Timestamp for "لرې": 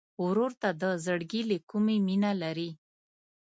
2.41-2.69